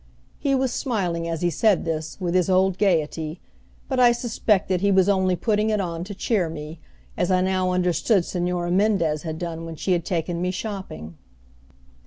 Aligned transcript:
He 0.39 0.55
was 0.55 0.73
smiling, 0.73 1.27
as 1.27 1.43
he 1.43 1.51
said 1.51 1.85
this, 1.85 2.19
with 2.19 2.33
his 2.33 2.49
old 2.49 2.79
gaiety, 2.79 3.39
but 3.87 3.99
I 3.99 4.13
suspected 4.13 4.81
he 4.81 4.89
was 4.91 5.07
only 5.07 5.35
putting 5.35 5.69
it 5.69 5.79
on 5.79 6.03
to 6.05 6.15
cheer 6.15 6.49
me, 6.49 6.79
as 7.15 7.29
I 7.29 7.41
now 7.41 7.69
understand 7.69 8.23
Señora 8.23 8.73
Mendez 8.73 9.21
had 9.21 9.37
done 9.37 9.63
when 9.63 9.75
she 9.75 9.91
had 9.91 10.03
taken 10.03 10.41
me 10.41 10.49
shopping. 10.49 11.17